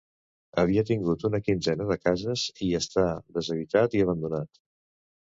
Havia 0.59 0.83
tingut 0.85 1.25
una 1.29 1.41
quinzena 1.49 1.87
de 1.91 1.97
cases 2.05 2.45
i 2.69 2.71
està 2.79 3.05
deshabitat 3.37 3.99
i 3.99 4.03
abandonat. 4.07 4.51